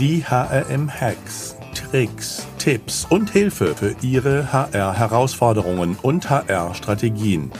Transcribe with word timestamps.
Die 0.00 0.24
HRM-Hacks, 0.24 1.58
Tricks, 1.74 2.48
Tipps 2.56 3.06
und 3.10 3.28
Hilfe 3.28 3.74
für 3.76 3.94
Ihre 4.00 4.50
HR-Herausforderungen 4.50 5.94
und 6.00 6.30
HR-Strategien. 6.30 7.50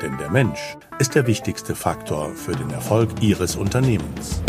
Denn 0.00 0.16
der 0.16 0.30
Mensch 0.30 0.76
ist 1.00 1.16
der 1.16 1.26
wichtigste 1.26 1.74
Faktor 1.74 2.36
für 2.36 2.52
den 2.52 2.70
Erfolg 2.70 3.20
Ihres 3.20 3.56
Unternehmens. 3.56 4.40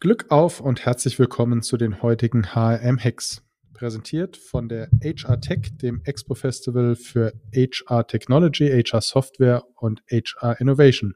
Glück 0.00 0.30
auf 0.30 0.60
und 0.60 0.86
herzlich 0.86 1.18
willkommen 1.18 1.60
zu 1.60 1.76
den 1.76 2.00
heutigen 2.00 2.54
HRM-Hacks. 2.54 3.42
Präsentiert 3.74 4.38
von 4.38 4.70
der 4.70 4.88
HR 5.02 5.42
Tech, 5.42 5.76
dem 5.82 6.00
Expo 6.04 6.34
Festival 6.34 6.96
für 6.96 7.34
HR 7.54 8.06
Technology, 8.06 8.82
HR 8.82 9.02
Software 9.02 9.62
und 9.74 10.02
HR 10.10 10.58
Innovation 10.58 11.12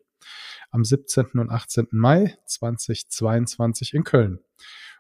am 0.71 0.85
17. 0.85 1.39
und 1.39 1.51
18. 1.51 1.89
Mai 1.91 2.37
2022 2.47 3.95
in 3.95 4.05
Köln. 4.05 4.41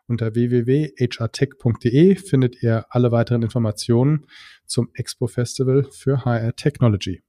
Unter 0.06 0.34
www.hrtech.de 0.34 2.16
findet 2.16 2.62
ihr 2.62 2.86
alle 2.88 3.12
weiteren 3.12 3.42
Informationen 3.42 4.26
zum 4.64 4.90
Expo 4.94 5.26
Festival 5.26 5.84
für 5.90 6.24
HR 6.24 6.56
Technology. 6.56 7.22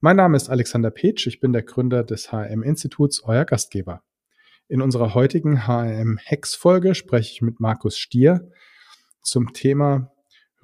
Mein 0.00 0.16
Name 0.16 0.36
ist 0.36 0.48
Alexander 0.48 0.90
Petsch, 0.90 1.26
ich 1.26 1.38
bin 1.40 1.52
der 1.52 1.62
Gründer 1.62 2.02
des 2.02 2.32
HRM 2.32 2.62
Instituts, 2.62 3.22
euer 3.22 3.44
Gastgeber. 3.44 4.02
In 4.68 4.82
unserer 4.82 5.14
heutigen 5.14 5.66
HRM 5.66 6.18
Hex 6.22 6.54
Folge 6.54 6.94
spreche 6.94 7.32
ich 7.32 7.42
mit 7.42 7.60
Markus 7.60 7.98
Stier 7.98 8.50
zum 9.22 9.52
Thema 9.52 10.12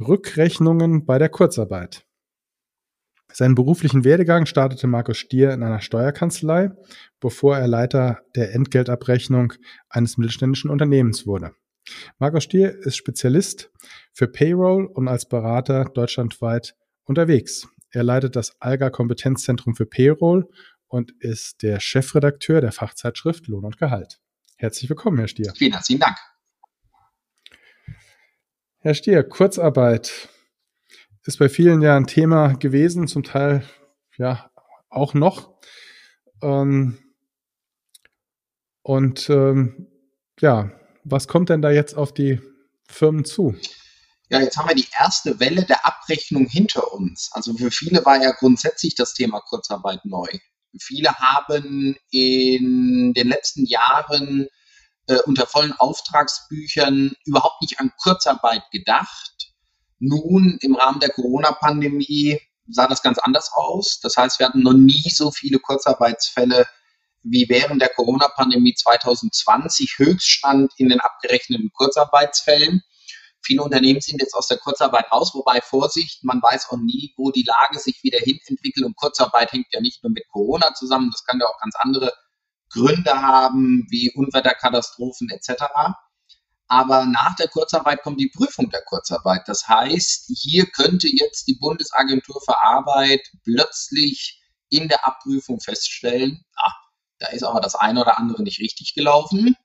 Rückrechnungen 0.00 1.06
bei 1.06 1.18
der 1.18 1.28
Kurzarbeit. 1.28 2.05
Seinen 3.38 3.54
beruflichen 3.54 4.02
Werdegang 4.02 4.46
startete 4.46 4.86
Markus 4.86 5.18
Stier 5.18 5.52
in 5.52 5.62
einer 5.62 5.82
Steuerkanzlei, 5.82 6.70
bevor 7.20 7.58
er 7.58 7.68
Leiter 7.68 8.22
der 8.34 8.54
Entgeltabrechnung 8.54 9.52
eines 9.90 10.16
mittelständischen 10.16 10.70
Unternehmens 10.70 11.26
wurde. 11.26 11.52
Markus 12.18 12.44
Stier 12.44 12.74
ist 12.74 12.96
Spezialist 12.96 13.70
für 14.14 14.26
Payroll 14.26 14.86
und 14.86 15.06
als 15.06 15.28
Berater 15.28 15.84
deutschlandweit 15.84 16.76
unterwegs. 17.04 17.68
Er 17.90 18.04
leitet 18.04 18.36
das 18.36 18.58
Alga 18.58 18.88
Kompetenzzentrum 18.88 19.76
für 19.76 19.84
Payroll 19.84 20.48
und 20.88 21.12
ist 21.20 21.62
der 21.62 21.78
Chefredakteur 21.78 22.62
der 22.62 22.72
Fachzeitschrift 22.72 23.48
Lohn 23.48 23.66
und 23.66 23.76
Gehalt. 23.76 24.18
Herzlich 24.56 24.88
willkommen, 24.88 25.18
Herr 25.18 25.28
Stier. 25.28 25.52
Vielen 25.54 25.74
herzlichen 25.74 26.00
Dank. 26.00 26.16
Herr 28.78 28.94
Stier, 28.94 29.22
Kurzarbeit 29.24 30.30
ist 31.26 31.38
bei 31.38 31.48
vielen 31.48 31.82
ja 31.82 31.96
ein 31.96 32.06
Thema 32.06 32.54
gewesen, 32.54 33.08
zum 33.08 33.24
Teil 33.24 33.68
ja 34.16 34.50
auch 34.88 35.14
noch. 35.14 35.58
Ähm, 36.42 36.98
und 38.82 39.28
ähm, 39.30 39.88
ja, 40.40 40.70
was 41.04 41.26
kommt 41.28 41.48
denn 41.48 41.62
da 41.62 41.70
jetzt 41.70 41.94
auf 41.94 42.14
die 42.14 42.40
Firmen 42.88 43.24
zu? 43.24 43.56
Ja, 44.28 44.40
jetzt 44.40 44.56
haben 44.56 44.68
wir 44.68 44.74
die 44.74 44.88
erste 44.98 45.38
Welle 45.40 45.64
der 45.64 45.86
Abrechnung 45.86 46.46
hinter 46.46 46.92
uns. 46.92 47.30
Also 47.32 47.54
für 47.54 47.70
viele 47.70 48.04
war 48.04 48.22
ja 48.22 48.32
grundsätzlich 48.32 48.94
das 48.94 49.14
Thema 49.14 49.40
Kurzarbeit 49.40 50.04
neu. 50.04 50.28
Viele 50.80 51.14
haben 51.14 51.96
in 52.10 53.14
den 53.14 53.28
letzten 53.28 53.64
Jahren 53.66 54.48
äh, 55.06 55.18
unter 55.26 55.46
vollen 55.46 55.72
Auftragsbüchern 55.72 57.14
überhaupt 57.24 57.62
nicht 57.62 57.80
an 57.80 57.92
Kurzarbeit 58.02 58.62
gedacht 58.72 59.35
nun, 59.98 60.58
im 60.60 60.76
Rahmen 60.76 61.00
der 61.00 61.10
Corona-Pandemie 61.10 62.40
sah 62.68 62.86
das 62.86 63.02
ganz 63.02 63.18
anders 63.18 63.50
aus. 63.52 64.00
Das 64.00 64.16
heißt, 64.16 64.38
wir 64.38 64.46
hatten 64.46 64.62
noch 64.62 64.72
nie 64.72 65.10
so 65.10 65.30
viele 65.30 65.58
Kurzarbeitsfälle 65.58 66.66
wie 67.22 67.48
während 67.48 67.82
der 67.82 67.88
Corona-Pandemie 67.88 68.74
2020 68.74 69.98
Höchststand 69.98 70.72
in 70.76 70.88
den 70.88 71.00
abgerechneten 71.00 71.70
Kurzarbeitsfällen. 71.72 72.82
Viele 73.42 73.62
Unternehmen 73.62 74.00
sind 74.00 74.20
jetzt 74.20 74.34
aus 74.34 74.48
der 74.48 74.58
Kurzarbeit 74.58 75.10
raus, 75.10 75.32
wobei 75.34 75.60
Vorsicht, 75.60 76.24
man 76.24 76.42
weiß 76.42 76.68
auch 76.70 76.78
nie, 76.78 77.14
wo 77.16 77.30
die 77.30 77.44
Lage 77.46 77.78
sich 77.78 78.02
wieder 78.02 78.18
hin 78.18 78.38
entwickelt. 78.46 78.84
Und 78.84 78.96
Kurzarbeit 78.96 79.52
hängt 79.52 79.66
ja 79.72 79.80
nicht 79.80 80.02
nur 80.02 80.10
mit 80.12 80.26
Corona 80.28 80.74
zusammen, 80.74 81.10
das 81.10 81.24
kann 81.24 81.40
ja 81.40 81.46
auch 81.46 81.58
ganz 81.60 81.74
andere 81.76 82.12
Gründe 82.70 83.22
haben, 83.22 83.86
wie 83.88 84.12
Unwetterkatastrophen 84.14 85.30
etc. 85.30 85.62
Aber 86.68 87.06
nach 87.06 87.36
der 87.36 87.48
Kurzarbeit 87.48 88.02
kommt 88.02 88.20
die 88.20 88.28
Prüfung 88.28 88.70
der 88.70 88.82
Kurzarbeit. 88.82 89.42
Das 89.46 89.68
heißt, 89.68 90.32
hier 90.36 90.66
könnte 90.66 91.08
jetzt 91.08 91.46
die 91.46 91.54
Bundesagentur 91.54 92.40
für 92.44 92.60
Arbeit 92.62 93.20
plötzlich 93.44 94.42
in 94.68 94.88
der 94.88 95.06
Abprüfung 95.06 95.60
feststellen, 95.60 96.44
ah, 96.56 96.72
da 97.18 97.28
ist 97.28 97.44
aber 97.44 97.60
das 97.60 97.74
eine 97.74 98.00
oder 98.00 98.18
andere 98.18 98.42
nicht 98.42 98.60
richtig 98.60 98.94
gelaufen. 98.94 99.56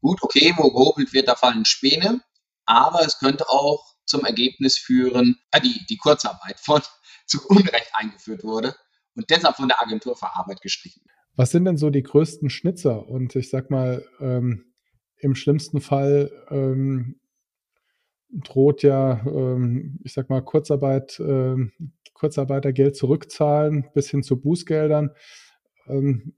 Gut, 0.00 0.22
okay, 0.22 0.54
wo 0.56 0.70
gehobelt 0.70 1.12
wird, 1.12 1.28
da 1.28 1.34
fallen 1.34 1.64
Späne. 1.64 2.22
Aber 2.64 3.02
es 3.04 3.18
könnte 3.18 3.48
auch 3.48 3.84
zum 4.04 4.24
Ergebnis 4.24 4.78
führen, 4.78 5.36
äh, 5.50 5.60
die, 5.60 5.84
die 5.86 5.96
Kurzarbeit 5.96 6.58
von 6.60 6.82
zu 7.26 7.46
Unrecht 7.48 7.90
eingeführt 7.92 8.42
wurde 8.42 8.74
und 9.14 9.28
deshalb 9.30 9.56
von 9.56 9.68
der 9.68 9.82
Agentur 9.82 10.16
für 10.16 10.34
Arbeit 10.34 10.62
gestrichen. 10.62 11.02
Was 11.36 11.50
sind 11.50 11.66
denn 11.66 11.76
so 11.76 11.90
die 11.90 12.02
größten 12.02 12.50
Schnitzer? 12.50 13.06
Und 13.06 13.36
ich 13.36 13.50
sag 13.50 13.70
mal, 13.70 14.04
ähm, 14.18 14.67
im 15.18 15.34
schlimmsten 15.34 15.80
Fall 15.80 16.30
ähm, 16.50 17.20
droht 18.30 18.82
ja, 18.82 19.24
ähm, 19.26 20.00
ich 20.04 20.12
sag 20.12 20.28
mal, 20.30 20.42
Kurzarbeit, 20.42 21.18
ähm, 21.20 21.72
Kurzarbeitergeld 22.12 22.96
zurückzahlen 22.96 23.90
bis 23.94 24.10
hin 24.10 24.22
zu 24.22 24.40
Bußgeldern. 24.40 25.10
Ähm, 25.86 26.36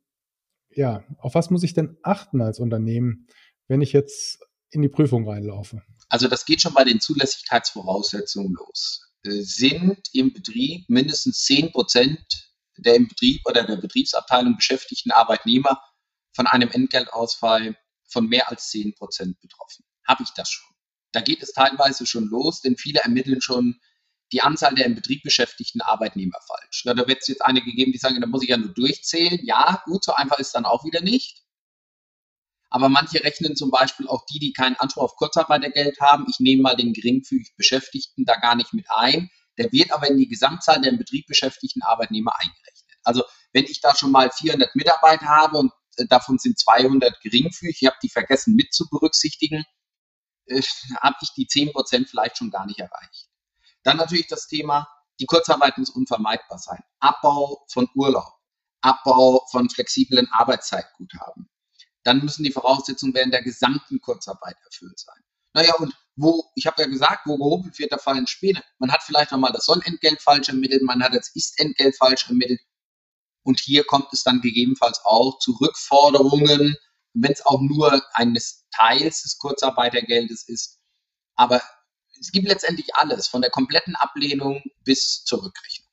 ja, 0.70 1.04
auf 1.18 1.34
was 1.34 1.50
muss 1.50 1.62
ich 1.62 1.74
denn 1.74 1.96
achten 2.02 2.41
als 2.41 2.60
Unternehmen, 2.60 3.26
wenn 3.66 3.80
ich 3.80 3.92
jetzt 3.92 4.41
in 4.70 4.82
die 4.82 4.88
Prüfung 4.88 5.28
reinlaufe? 5.28 5.82
Also 6.08 6.28
das 6.28 6.44
geht 6.44 6.60
schon 6.60 6.74
bei 6.74 6.84
den 6.84 7.00
Zulässigkeitsvoraussetzungen 7.00 8.54
los. 8.54 9.10
Äh, 9.24 9.41
sind 9.42 10.00
im 10.12 10.32
Betrieb 10.32 10.88
mindestens 10.88 11.44
10 11.44 11.72
Prozent 11.72 12.50
der 12.82 12.94
im 12.94 13.08
Betrieb 13.08 13.42
oder 13.47 13.64
der 13.64 13.76
Betriebsabteilung 13.76 14.56
beschäftigten 14.56 15.10
Arbeitnehmer 15.10 15.80
von 16.32 16.47
einem 16.47 16.70
Entgeltausfall 16.70 17.76
von 18.10 18.26
mehr 18.26 18.50
als 18.50 18.69
10 18.71 18.94
Prozent 18.94 19.41
betroffen. 19.41 19.84
Habe 20.06 20.22
ich 20.22 20.31
das 20.31 20.50
schon? 20.50 20.75
Da 21.12 21.21
geht 21.21 21.43
es 21.43 21.53
teilweise 21.53 22.06
schon 22.06 22.26
los, 22.26 22.60
denn 22.60 22.76
viele 22.76 23.00
ermitteln 23.00 23.41
schon 23.41 23.81
die 24.32 24.43
Anzahl 24.43 24.75
der 24.75 24.87
im 24.87 24.94
Betrieb 24.94 25.22
beschäftigten 25.22 25.81
Arbeitnehmer 25.81 26.38
falsch. 26.47 26.82
da 26.84 26.97
wird 26.97 27.19
es 27.21 27.28
jetzt 27.28 27.44
einige 27.44 27.72
geben, 27.72 27.93
die 27.93 27.98
sagen, 27.98 28.21
da 28.21 28.26
muss 28.26 28.43
ich 28.43 28.50
ja 28.50 28.56
nur 28.56 28.72
durchzählen. 28.72 29.41
Ja, 29.43 29.82
gut, 29.87 30.04
so 30.04 30.12
einfach 30.12 30.38
ist 30.38 30.54
dann 30.54 30.65
auch 30.65 30.84
wieder 30.84 31.00
nicht. 31.00 31.43
Aber 32.71 32.88
manche 32.88 33.25
rechnen 33.25 33.56
zum 33.56 33.72
Beispiel 33.72 34.06
auch 34.06 34.25
die, 34.27 34.38
die 34.38 34.53
keinen 34.53 34.77
Anspruch 34.77 35.03
auf 35.03 35.16
Kurzarbeitergeld 35.16 36.00
haben. 36.00 36.27
Ich 36.31 36.38
nehme 36.38 36.62
mal 36.62 36.77
den 36.77 36.92
geringfügig 36.92 37.54
Beschäftigten 37.56 38.25
da 38.25 38.37
gar 38.37 38.54
nicht 38.54 38.72
mit 38.72 38.87
ein. 38.91 39.28
Der 39.59 39.72
wird 39.72 39.92
aber 39.92 40.09
in 40.09 40.16
die 40.16 40.28
Gesamtzahl 40.28 40.81
der 40.81 40.92
im 40.92 40.98
Betrieb 40.98 41.27
beschäftigten 41.27 41.82
Arbeitnehmer 41.82 42.32
eingerechnet. 42.38 42.98
Also 43.03 43.25
wenn 43.53 43.65
ich 43.65 43.81
da 43.81 43.97
schon 43.97 44.12
mal 44.12 44.31
400 44.31 44.77
Mitarbeiter 44.77 45.27
habe 45.27 45.59
und 45.59 45.72
davon 46.08 46.38
sind 46.38 46.58
200 46.58 47.20
geringfügig, 47.20 47.78
ich 47.80 47.86
habe 47.86 47.96
die 48.02 48.08
vergessen 48.08 48.54
mit 48.54 48.72
zu 48.72 48.88
berücksichtigen, 48.88 49.64
äh, 50.46 50.62
habe 51.00 51.16
ich 51.22 51.30
die 51.36 51.46
10% 51.46 52.08
vielleicht 52.08 52.38
schon 52.38 52.50
gar 52.50 52.66
nicht 52.66 52.78
erreicht. 52.78 53.28
Dann 53.82 53.96
natürlich 53.96 54.28
das 54.28 54.46
Thema, 54.46 54.88
die 55.20 55.26
Kurzarbeit 55.26 55.78
muss 55.78 55.90
unvermeidbar 55.90 56.58
sein. 56.58 56.82
Abbau 56.98 57.64
von 57.68 57.88
Urlaub, 57.94 58.32
Abbau 58.80 59.46
von 59.50 59.68
flexiblen 59.68 60.28
Arbeitszeitguthaben. 60.32 61.48
Dann 62.02 62.24
müssen 62.24 62.44
die 62.44 62.52
Voraussetzungen 62.52 63.14
während 63.14 63.34
der 63.34 63.42
gesamten 63.42 64.00
Kurzarbeit 64.00 64.56
erfüllt 64.64 64.98
sein. 64.98 65.22
Naja, 65.52 65.74
und 65.74 65.94
wo, 66.16 66.50
ich 66.54 66.66
habe 66.66 66.82
ja 66.82 66.88
gesagt, 66.88 67.26
wo 67.26 67.36
gehobelt 67.36 67.78
wird, 67.78 67.92
da 67.92 67.98
fallen 67.98 68.26
Späne. 68.26 68.62
Man 68.78 68.92
hat 68.92 69.02
vielleicht 69.02 69.32
nochmal 69.32 69.52
das 69.52 69.64
Sollentgelt 69.64 70.22
falsch 70.22 70.48
ermittelt, 70.48 70.82
man 70.82 71.02
hat 71.02 71.14
das 71.14 71.34
Ist-Entgelt 71.34 71.97
falsch 71.97 72.28
ermittelt. 72.28 72.60
Und 73.42 73.60
hier 73.60 73.84
kommt 73.84 74.09
es 74.13 74.22
dann 74.22 74.41
gegebenenfalls 74.41 75.01
auch 75.04 75.39
zu 75.39 75.53
Rückforderungen, 75.60 76.77
wenn 77.15 77.33
es 77.33 77.45
auch 77.45 77.60
nur 77.60 78.03
eines 78.15 78.66
Teils 78.71 79.22
des 79.22 79.39
Kurzarbeitergeldes 79.39 80.48
ist. 80.48 80.78
Aber 81.34 81.63
es 82.21 82.33
gibt 82.33 82.48
letztendlich 82.48 82.95
alles, 82.95 83.27
von 83.27 83.41
der 83.41 83.51
kompletten 83.51 83.97
Ablehnung 83.97 84.63
bis 84.84 85.25
zur 85.25 85.42
Rückrechnung. 85.42 85.89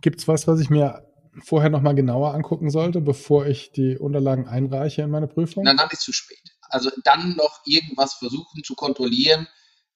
Gibt 0.00 0.20
es 0.20 0.28
was, 0.28 0.46
was 0.46 0.60
ich 0.60 0.68
mir 0.68 1.10
vorher 1.42 1.70
nochmal 1.70 1.94
genauer 1.94 2.34
angucken 2.34 2.70
sollte, 2.70 3.00
bevor 3.00 3.46
ich 3.46 3.72
die 3.72 3.96
Unterlagen 3.96 4.46
einreiche 4.46 5.02
in 5.02 5.10
meine 5.10 5.26
Prüfung? 5.26 5.64
Na, 5.64 5.74
dann 5.74 5.88
ist 5.88 6.00
es 6.00 6.04
zu 6.04 6.12
spät. 6.12 6.42
Also 6.68 6.90
dann 7.04 7.34
noch 7.36 7.60
irgendwas 7.64 8.14
versuchen 8.14 8.62
zu 8.62 8.74
kontrollieren, 8.74 9.48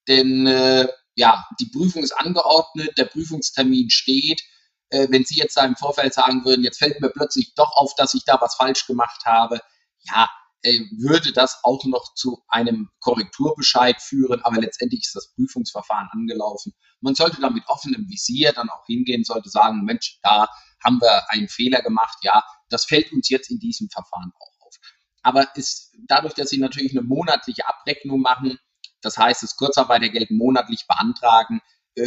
denn 0.09 0.47
äh, 0.47 0.89
ja, 1.15 1.45
die 1.61 1.67
Prüfung 1.67 2.03
ist 2.03 2.13
angeordnet, 2.13 2.97
der 2.97 3.05
Prüfungstermin 3.05 3.91
steht 3.91 4.43
äh, 4.90 5.08
wenn 5.11 5.25
Sie 5.25 5.37
jetzt 5.37 5.56
da 5.56 5.64
im 5.64 5.76
Vorfeld 5.76 6.14
sagen 6.14 6.44
würden, 6.44 6.64
jetzt 6.64 6.79
fällt 6.79 7.00
mir 7.00 7.11
plötzlich 7.11 7.55
doch 7.55 7.73
auf, 7.73 7.94
dass 7.96 8.14
ich 8.14 8.25
da 8.25 8.40
was 8.40 8.55
falsch 8.56 8.87
gemacht 8.87 9.25
habe, 9.25 9.61
ja, 10.00 10.29
äh, 10.62 10.81
würde 10.99 11.32
das 11.32 11.61
auch 11.62 11.85
noch 11.85 12.14
zu 12.14 12.43
einem 12.49 12.90
Korrekturbescheid 13.00 14.00
führen, 14.02 14.43
aber 14.43 14.61
letztendlich 14.61 15.02
ist 15.02 15.14
das 15.14 15.32
Prüfungsverfahren 15.35 16.08
angelaufen. 16.11 16.75
Man 17.00 17.14
sollte 17.14 17.40
da 17.40 17.50
mit 17.50 17.64
offenem 17.69 18.08
Visier 18.08 18.52
dann 18.52 18.69
auch 18.70 18.85
hingehen, 18.87 19.25
sollte 19.25 19.50
sagen, 19.50 19.85
Mensch, 19.85 20.19
da 20.23 20.49
haben 20.82 21.00
wir 21.00 21.31
einen 21.31 21.49
Fehler 21.49 21.82
gemacht, 21.82 22.19
ja, 22.23 22.43
das 22.70 22.87
fällt 22.87 23.12
uns 23.12 23.29
jetzt 23.29 23.50
in 23.50 23.58
diesem 23.58 23.88
Verfahren 23.88 24.32
auch 24.40 24.67
auf. 24.67 24.75
Aber 25.23 25.56
ist 25.56 25.94
dadurch, 26.08 26.35
dass 26.35 26.50
Sie 26.50 26.58
natürlich 26.58 26.93
eine 26.93 27.02
monatliche 27.02 27.69
Abrechnung 27.69 28.20
machen, 28.20 28.58
das 29.00 29.17
heißt, 29.17 29.43
das 29.44 29.56
Kurzarbeitergeld 29.56 30.31
monatlich 30.31 30.87
beantragen, 30.88 31.61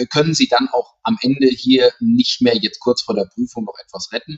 können 0.08 0.34
Sie 0.34 0.48
dann 0.48 0.70
auch 0.70 0.96
am 1.04 1.18
Ende 1.22 1.48
hier 1.48 1.92
nicht 2.00 2.42
mehr 2.42 2.58
jetzt 2.58 2.80
kurz 2.80 3.02
vor 3.02 3.16
der 3.16 3.26
Prüfung 3.26 3.66
noch 3.66 3.78
etwas 3.84 4.12
retten. 4.12 4.38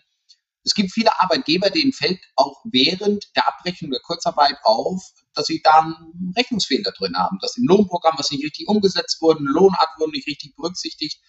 Es 0.65 0.73
gibt 0.73 0.93
viele 0.93 1.11
Arbeitgeber, 1.21 1.69
denen 1.69 1.91
fällt 1.91 2.19
auch 2.35 2.63
während 2.71 3.35
der 3.35 3.47
Abrechnung 3.47 3.91
der 3.91 3.99
Kurzarbeit 3.99 4.55
auf, 4.63 5.03
dass 5.33 5.47
sie 5.47 5.61
da 5.61 5.81
einen 5.81 6.33
Rechnungsfehler 6.37 6.91
drin 6.91 7.17
haben, 7.17 7.37
dass 7.41 7.57
im 7.57 7.65
Lohnprogramm 7.65 8.15
was 8.17 8.31
nicht 8.31 8.43
richtig 8.45 8.67
umgesetzt 8.67 9.21
wurde, 9.21 9.39
eine 9.39 9.49
Lohnart 9.49 9.89
wurde 9.97 10.11
nicht 10.11 10.27
richtig 10.27 10.55
berücksichtigt. 10.55 11.19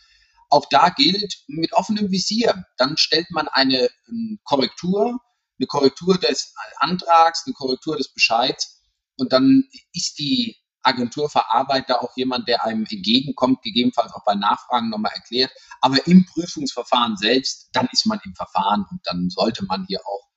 Auch 0.51 0.67
da 0.71 0.91
gilt 0.91 1.43
mit 1.49 1.73
offenem 1.73 2.13
Visier. 2.13 2.65
Dann 2.77 2.97
stellt 2.97 3.31
man 3.31 3.49
eine 3.49 3.89
ähm, 4.09 4.39
Korrektur, 4.45 5.19
eine 5.59 5.67
Korrektur 5.67 6.17
des 6.19 6.55
Antrags, 6.77 7.43
eine 7.47 7.55
Korrektur 7.55 7.97
des 7.97 8.13
Bescheids 8.13 8.83
und 9.17 9.33
dann 9.33 9.65
ist 9.93 10.19
die 10.19 10.57
Agentur 10.85 11.29
für 11.31 11.51
Arbeit 11.51 11.89
da 11.89 11.97
auch 11.97 12.17
jemand, 12.17 12.49
der 12.49 12.65
einem 12.65 12.87
entgegenkommt, 12.89 13.63
gegebenenfalls 13.63 14.13
auch 14.13 14.25
bei 14.25 14.35
Nachfragen 14.35 14.91
nochmal 14.91 15.13
erklärt. 15.15 15.53
Aber 15.81 16.07
im 16.07 16.25
Prüfungsverfahren 16.27 17.17
selbst, 17.17 17.71
dann 17.73 17.89
ist 17.93 18.07
man 18.07 18.21
im 18.25 18.35
Verfahren 18.35 18.87
und 18.91 19.01
dann 19.05 19.31
sollte 19.31 19.65
man 19.65 19.87
hier 19.87 20.01
auch 20.07 20.29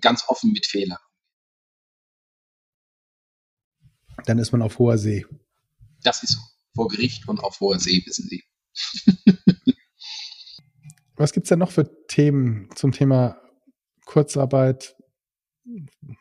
ganz 0.00 0.24
offen 0.28 0.52
mit 0.52 0.66
Fehlern. 0.66 0.98
Dann 4.26 4.38
ist 4.38 4.52
man 4.52 4.62
auf 4.62 4.78
hoher 4.78 4.98
See. 4.98 5.26
Das 6.02 6.22
ist 6.22 6.34
so. 6.34 6.40
Vor 6.74 6.88
Gericht 6.88 7.28
und 7.28 7.38
auf 7.40 7.60
hoher 7.60 7.78
See, 7.78 8.02
wissen 8.04 8.28
Sie. 8.28 8.42
Was 11.16 11.32
gibt 11.32 11.44
es 11.44 11.48
denn 11.50 11.60
noch 11.60 11.70
für 11.70 12.06
Themen 12.08 12.68
zum 12.74 12.90
Thema 12.90 13.40
Kurzarbeit, 14.04 14.93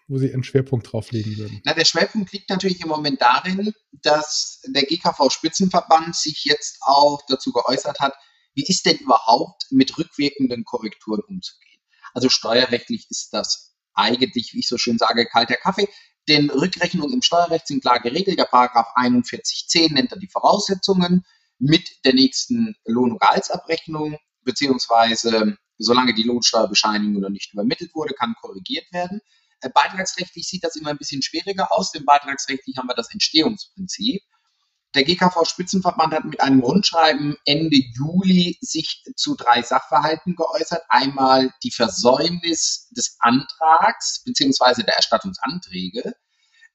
wo 0.08 0.18
Sie 0.18 0.34
einen 0.34 0.44
Schwerpunkt 0.44 0.92
drauf 0.92 1.12
legen 1.12 1.38
würden? 1.38 1.62
Na, 1.64 1.74
der 1.74 1.86
Schwerpunkt 1.86 2.32
liegt 2.32 2.50
natürlich 2.50 2.82
im 2.82 2.90
Moment 2.90 3.22
darin, 3.22 3.74
dass 3.92 4.62
der 4.68 4.84
GKV-Spitzenverband 4.84 6.16
sich 6.16 6.44
jetzt 6.46 6.78
auch 6.82 7.22
dazu 7.28 7.52
geäußert 7.52 8.00
hat, 8.00 8.14
wie 8.56 8.66
ist 8.66 8.86
denn 8.86 8.98
überhaupt 8.98 9.66
mit 9.72 9.98
rückwirkenden 9.98 10.64
Korrekturen 10.64 11.22
umzugehen? 11.28 11.82
Also 12.14 12.30
steuerrechtlich 12.30 13.08
ist 13.10 13.34
das 13.34 13.76
eigentlich, 13.94 14.54
wie 14.54 14.60
ich 14.60 14.68
so 14.68 14.78
schön 14.78 14.98
sage, 14.98 15.26
kalter 15.26 15.56
Kaffee. 15.56 15.90
Denn 16.28 16.50
Rückrechnungen 16.50 17.14
im 17.14 17.22
Steuerrecht 17.22 17.68
sind 17.68 17.82
klar 17.82 18.00
geregelt. 18.00 18.40
Der 18.40 18.46
Paragraph 18.46 18.88
4110 18.98 19.94
nennt 19.94 20.12
er 20.12 20.20
die 20.20 20.30
Voraussetzungen 20.30 21.26
mit 21.60 21.90
der 22.06 22.14
nächsten 22.14 22.76
Lohn- 22.86 23.12
und 23.12 23.20
Gehaltsabrechnung, 23.20 24.18
beziehungsweise 24.42 25.58
solange 25.78 26.14
die 26.14 26.24
Lohnsteuerbescheinigung 26.24 27.22
noch 27.22 27.30
nicht 27.30 27.54
übermittelt 27.54 27.94
wurde, 27.94 28.14
kann 28.14 28.36
korrigiert 28.42 28.92
werden. 28.94 29.22
Äh, 29.64 29.70
beitragsrechtlich 29.70 30.48
sieht 30.48 30.64
das 30.64 30.76
immer 30.76 30.90
ein 30.90 30.98
bisschen 30.98 31.22
schwieriger 31.22 31.72
aus, 31.72 31.92
denn 31.92 32.06
beitragsrechtlich 32.06 32.78
haben 32.78 32.88
wir 32.88 32.96
das 32.96 33.12
Entstehungsprinzip. 33.12 34.22
Der 34.94 35.06
GKV-Spitzenverband 35.06 36.14
hat 36.14 36.26
mit 36.26 36.40
einem 36.40 36.60
Rundschreiben 36.60 37.36
Ende 37.46 37.78
Juli 37.96 38.58
sich 38.62 39.04
zu 39.16 39.36
drei 39.36 39.64
Sachverhalten 39.64 40.36
geäußert. 40.36 40.84
Einmal 40.90 41.52
die 41.64 41.72
Versäumnis 41.72 42.90
des 42.92 43.16
Antrags 43.20 44.22
bzw. 44.24 44.84
der 44.84 44.96
Erstattungsanträge, 44.96 46.14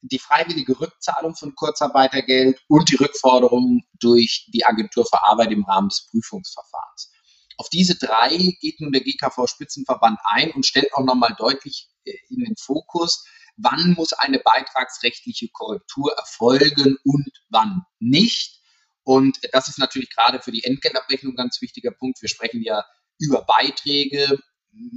die 0.01 0.19
freiwillige 0.19 0.81
Rückzahlung 0.81 1.37
von 1.37 1.55
Kurzarbeitergeld 1.55 2.61
und 2.67 2.91
die 2.91 2.97
Rückforderung 2.97 3.83
durch 4.01 4.49
die 4.53 4.65
Agentur 4.65 5.07
für 5.07 5.23
Arbeit 5.23 5.53
im 5.53 5.65
Rahmen 5.65 5.91
des 5.91 6.09
Prüfungsverfahrens. 6.11 7.13
Auf 7.57 7.69
diese 7.69 7.97
drei 7.97 8.57
geht 8.61 8.81
nun 8.81 8.93
der 8.93 9.03
GKV-Spitzenverband 9.03 10.19
ein 10.25 10.53
und 10.53 10.67
stellt 10.67 10.93
auch 10.95 11.05
nochmal 11.05 11.35
deutlich 11.39 11.89
in 12.29 12.45
den 12.45 12.57
Fokus, 12.57 13.25
wann 13.57 13.95
muss 13.95 14.13
eine 14.13 14.39
beitragsrechtliche 14.39 15.49
Korrektur 15.49 16.13
erfolgen 16.17 16.97
und 17.05 17.29
wann 17.49 17.83
nicht. 17.99 18.61
Und 19.03 19.39
das 19.53 19.69
ist 19.69 19.79
natürlich 19.79 20.11
gerade 20.11 20.41
für 20.41 20.53
die 20.53 20.65
Entgeltabrechnung 20.65 21.33
ein 21.33 21.37
ganz 21.37 21.61
wichtiger 21.61 21.91
Punkt. 21.91 22.21
Wir 22.21 22.29
sprechen 22.29 22.63
ja 22.63 22.85
über 23.19 23.43
Beiträge. 23.43 24.39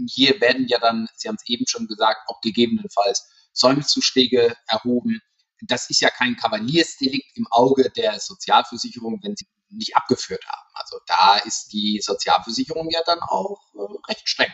Hier 0.07 0.39
werden 0.41 0.67
ja 0.67 0.79
dann, 0.79 1.07
Sie 1.15 1.27
haben 1.27 1.37
es 1.37 1.47
eben 1.47 1.65
schon 1.67 1.87
gesagt, 1.87 2.19
auch 2.27 2.41
gegebenenfalls 2.41 3.27
Säumniszuschläge 3.53 4.55
erhoben. 4.67 5.21
Das 5.61 5.89
ist 5.89 6.01
ja 6.01 6.09
kein 6.09 6.35
Kavaliersdelikt 6.35 7.37
im 7.37 7.47
Auge 7.51 7.89
der 7.89 8.19
Sozialversicherung, 8.19 9.19
wenn 9.23 9.35
sie 9.35 9.45
nicht 9.69 9.95
abgeführt 9.95 10.43
haben. 10.47 10.69
Also 10.73 10.99
da 11.05 11.37
ist 11.37 11.71
die 11.71 12.01
Sozialversicherung 12.03 12.89
ja 12.91 13.01
dann 13.05 13.19
auch 13.19 13.61
äh, 13.75 14.11
recht 14.11 14.27
streng. 14.27 14.51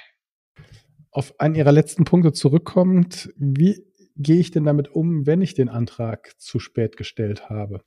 Auf 1.17 1.39
einen 1.39 1.55
Ihrer 1.55 1.71
letzten 1.71 2.03
Punkte 2.03 2.31
zurückkommend, 2.31 3.33
wie 3.37 3.83
gehe 4.17 4.39
ich 4.39 4.51
denn 4.51 4.65
damit 4.65 4.89
um, 4.89 5.25
wenn 5.25 5.41
ich 5.41 5.55
den 5.55 5.67
Antrag 5.67 6.39
zu 6.39 6.59
spät 6.59 6.95
gestellt 6.95 7.49
habe? 7.49 7.83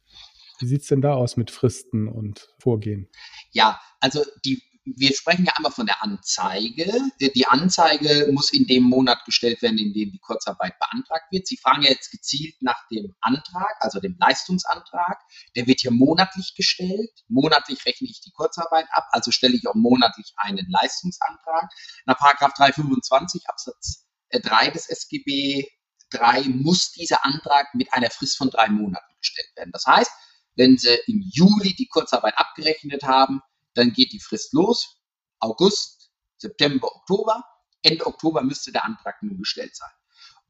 Wie 0.59 0.67
sieht 0.67 0.81
es 0.83 0.89
denn 0.89 1.01
da 1.01 1.15
aus 1.15 1.37
mit 1.37 1.53
Fristen 1.53 2.09
und 2.09 2.49
Vorgehen? 2.59 3.09
Ja, 3.53 3.79
also 4.01 4.25
die 4.45 4.61
wir 4.85 5.15
sprechen 5.15 5.45
ja 5.45 5.53
einmal 5.57 5.73
von 5.73 5.87
der 5.87 6.03
Anzeige. 6.03 6.91
Die 7.21 7.47
Anzeige 7.47 8.31
muss 8.33 8.53
in 8.53 8.67
dem 8.67 8.85
Monat 8.85 9.25
gestellt 9.25 9.61
werden, 9.63 9.79
in 9.79 9.93
dem 9.93 10.11
die 10.11 10.19
Kurzarbeit 10.19 10.79
beantragt 10.79 11.31
wird. 11.31 11.47
Sie 11.47 11.59
fragen 11.59 11.83
ja 11.83 11.91
jetzt 11.91 12.11
gezielt 12.11 12.55
nach 12.63 12.89
dem 12.89 13.15
Antrag, 13.21 13.77
also 13.81 14.01
dem 14.01 14.17
Leistungsantrag. 14.19 15.19
Der 15.55 15.67
wird 15.67 15.81
hier 15.81 15.91
monatlich 15.91 16.55
gestellt. 16.57 17.11
Monatlich 17.29 17.85
rechne 17.85 18.09
ich 18.09 18.21
die 18.21 18.31
Kurzarbeit 18.31 18.87
ab, 18.93 19.09
also 19.11 19.31
stelle 19.31 19.55
ich 19.55 19.67
auch 19.67 19.75
monatlich 19.75 20.33
einen 20.37 20.67
Leistungsantrag. 20.71 21.71
Nach 22.07 22.17
Paragraph 22.19 22.55
325 22.55 23.49
Absatz 23.49 24.07
3 24.33 24.67
äh, 24.67 24.73
des 24.73 24.89
SGB 24.89 25.67
3 26.11 26.45
muss 26.49 26.93
dieser 26.93 27.25
Antrag 27.25 27.75
mit 27.75 27.93
einer 27.93 28.11
Frist 28.11 28.37
von 28.37 28.51
drei 28.51 28.69
Monaten 28.69 29.15
gestellt 29.19 29.51
werden. 29.57 29.73
Das 29.73 29.85
heißt, 29.87 30.11
wenn 30.57 30.77
Sie 30.79 30.99
im 31.07 31.23
Juli 31.33 31.75
die 31.75 31.87
Kurzarbeit 31.87 32.37
abgerechnet 32.37 33.05
haben, 33.05 33.41
dann 33.75 33.93
geht 33.93 34.13
die 34.13 34.21
Frist 34.21 34.53
los. 34.53 35.01
August, 35.39 36.11
September, 36.37 36.95
Oktober. 36.95 37.45
Ende 37.83 38.07
Oktober 38.07 38.43
müsste 38.43 38.73
der 38.73 38.85
Antrag 38.85 39.23
nun 39.23 39.39
gestellt 39.39 39.75
sein. 39.75 39.91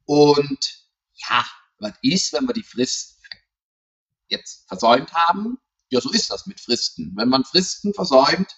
Und 0.05 0.87
ja, 1.13 1.45
was 1.79 1.93
ist, 2.01 2.33
wenn 2.33 2.47
wir 2.47 2.53
die 2.53 2.63
Frist 2.63 3.19
jetzt 4.27 4.67
versäumt 4.67 5.13
haben? 5.13 5.57
Ja, 5.89 6.01
so 6.01 6.11
ist 6.11 6.29
das 6.29 6.45
mit 6.47 6.59
Fristen. 6.59 7.13
Wenn 7.15 7.29
man 7.29 7.43
Fristen 7.43 7.93
versäumt, 7.93 8.55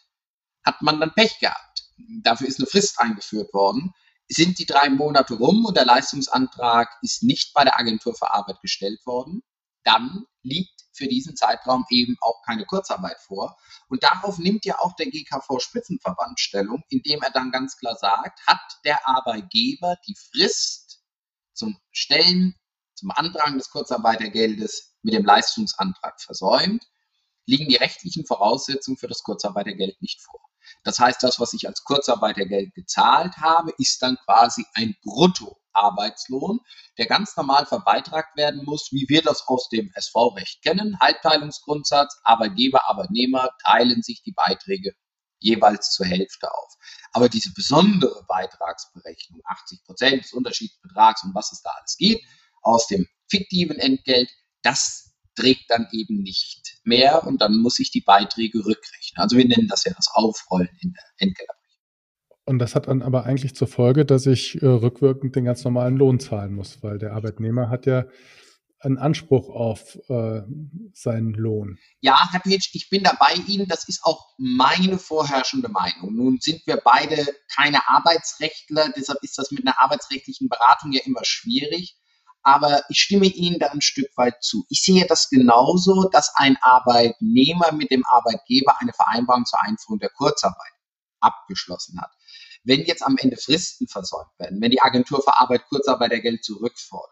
hat 0.63 0.81
man 0.81 1.00
dann 1.00 1.13
Pech 1.13 1.39
gehabt. 1.39 1.83
Dafür 2.24 2.47
ist 2.47 2.59
eine 2.59 2.68
Frist 2.68 2.99
eingeführt 2.99 3.54
worden. 3.54 3.94
Sind 4.30 4.57
die 4.59 4.66
drei 4.66 4.90
Monate 4.90 5.35
rum 5.35 5.66
und 5.66 5.76
der 5.76 5.85
Leistungsantrag 5.85 6.90
ist 7.02 7.23
nicht 7.23 7.54
bei 7.54 7.64
der 7.64 7.78
Agentur 7.78 8.16
für 8.16 8.33
Arbeit 8.33 8.61
gestellt 8.61 9.06
worden, 9.06 9.44
dann 9.83 10.26
liegt 10.42 10.82
für 10.94 11.07
diesen 11.07 11.35
Zeitraum 11.35 11.85
eben 11.90 12.16
auch 12.21 12.42
keine 12.45 12.66
Kurzarbeit 12.66 13.19
vor. 13.19 13.57
Und 13.90 14.04
darauf 14.04 14.38
nimmt 14.38 14.66
ja 14.66 14.80
auch 14.80 14.95
der 14.95 15.07
GKV-Spitzenverband 15.07 16.40
Stellung, 16.40 16.83
indem 16.90 17.21
er 17.21 17.31
dann 17.31 17.52
ganz 17.52 17.78
klar 17.78 17.95
sagt, 17.95 18.45
hat 18.47 18.62
der 18.85 19.07
Arbeitgeber 19.07 19.97
die 20.07 20.16
Frist 20.16 21.02
zum 21.54 21.78
Stellen, 21.92 22.56
zum 22.95 23.12
Antragen 23.12 23.57
des 23.57 23.69
Kurzarbeitergeldes 23.69 24.95
mit 25.02 25.14
dem 25.14 25.26
Leistungsantrag 25.26 26.21
versäumt, 26.21 26.85
liegen 27.45 27.68
die 27.68 27.76
rechtlichen 27.76 28.26
Voraussetzungen 28.26 28.97
für 28.97 29.07
das 29.07 29.23
Kurzarbeitergeld 29.23 30.02
nicht 30.02 30.21
vor. 30.21 30.40
Das 30.83 31.00
heißt, 31.00 31.21
das, 31.23 31.40
was 31.40 31.54
ich 31.54 31.68
als 31.68 31.83
Kurzarbeitergeld 31.83 32.73
gezahlt 32.73 33.38
habe, 33.38 33.73
ist 33.78 34.02
dann 34.02 34.18
quasi 34.26 34.66
ein 34.76 34.95
Bruttoarbeitslohn, 35.73 36.59
der 36.97 37.07
ganz 37.07 37.35
normal 37.35 37.65
verbeitragt 37.65 38.37
werden 38.37 38.63
muss, 38.65 38.92
wie 38.92 39.06
wir 39.09 39.21
das 39.21 39.47
aus 39.47 39.69
dem 39.69 39.92
SV-Recht 39.94 40.61
kennen. 40.61 40.99
Halbteilungsgrundsatz, 40.99 42.19
Arbeitgeber, 42.23 42.87
Arbeitnehmer 42.89 43.49
teilen 43.65 44.01
sich 44.01 44.21
die 44.23 44.33
Beiträge 44.33 44.94
jeweils 45.39 45.92
zur 45.92 46.06
Hälfte 46.06 46.51
auf. 46.53 46.73
Aber 47.11 47.27
diese 47.27 47.53
besondere 47.53 48.23
Beitragsberechnung, 48.27 49.42
80 49.45 49.83
Prozent 49.83 50.23
des 50.23 50.33
Unterschiedsbetrags 50.33 51.23
und 51.23 51.35
was 51.35 51.51
es 51.51 51.61
da 51.61 51.71
alles 51.77 51.97
gibt, 51.97 52.23
aus 52.61 52.87
dem 52.87 53.07
fiktiven 53.30 53.77
Entgelt, 53.77 54.30
das 54.61 55.11
trägt 55.35 55.69
dann 55.69 55.87
eben 55.92 56.21
nicht 56.21 56.77
mehr 56.83 57.25
und 57.25 57.42
dann 57.42 57.57
muss 57.57 57.80
ich 57.80 57.92
die 57.92 58.01
Beiträge 58.01 58.59
rückrechnen. 58.59 59.18
Also 59.18 59.35
wir 59.35 59.45
nennen 59.45 59.68
das 59.68 59.83
ja 59.83 59.92
das 59.94 60.07
Aufrollen 60.13 60.69
in 60.80 60.94
der 60.94 61.03
Entgeltabrechnung. 61.18 61.63
Und 62.45 62.59
das 62.59 62.76
hat 62.76 62.88
dann 62.88 63.02
aber 63.02 63.26
eigentlich 63.26 63.56
zur 63.56 63.68
Folge, 63.68 64.06
dass 64.06 64.26
ich 64.26 64.62
äh, 64.62 64.66
rückwirkend 64.66 65.35
den 65.35 65.45
ganz 65.45 65.64
normalen 65.64 65.95
Lohn 65.95 66.19
zahlen 66.19 66.54
muss, 66.54 66.83
weil 66.83 66.97
der 66.97 67.14
Arbeitnehmer 67.14 67.69
hat 67.69 67.85
ja 67.85 68.06
einen 68.80 68.97
Anspruch 68.97 69.50
auf 69.50 69.97
äh, 70.09 70.42
seinen 70.94 71.33
Lohn. 71.33 71.78
Ja, 72.02 72.19
Herr 72.31 72.42
Petsch, 72.42 72.69
ich 72.73 72.90
bin 72.90 73.04
da 73.04 73.16
bei 73.18 73.33
Ihnen. 73.47 73.69
Das 73.69 73.88
ist 73.88 74.04
auch 74.04 74.33
meine 74.38 74.97
vorherrschende 74.97 75.69
Meinung. 75.69 76.14
Nun 76.16 76.38
sind 76.42 76.62
wir 76.66 76.81
beide 76.83 77.26
keine 77.56 77.88
Arbeitsrechtler, 77.88 78.92
deshalb 78.97 79.19
ist 79.23 79.38
das 79.38 79.52
mit 79.52 79.66
einer 79.66 79.81
arbeitsrechtlichen 79.81 80.50
Beratung 80.50 80.92
ja 80.92 81.02
immer 81.06 81.23
schwierig 81.23 81.97
aber 82.44 82.83
ich 82.90 83.00
stimme 83.00 83.26
Ihnen 83.26 83.57
da 83.57 83.68
ein 83.68 83.81
Stück 83.81 84.09
weit 84.18 84.44
zu. 84.44 84.66
Ich 84.69 84.83
sehe 84.83 85.06
das 85.07 85.30
genauso, 85.30 86.09
dass 86.09 86.33
ein 86.35 86.57
Arbeitnehmer 86.62 87.71
mit 87.71 87.90
dem 87.90 88.04
Arbeitgeber 88.06 88.76
eine 88.80 88.92
Vereinbarung 88.92 89.45
zur 89.45 89.64
Einführung 89.64 90.00
der 90.00 90.09
Kurzarbeit 90.09 90.73
abgeschlossen 91.23 91.99
hat. 92.01 92.11
Wenn 92.63 92.81
jetzt 92.81 93.03
am 93.03 93.18
Ende 93.18 93.37
Fristen 93.37 93.87
versäumt 93.87 94.31
werden, 94.37 94.61
wenn 94.61 94.71
die 94.71 94.81
Agentur 94.81 95.21
für 95.21 95.37
Arbeit 95.37 95.65
Kurzarbeitergeld 95.68 96.44
zurückfordert, 96.44 97.09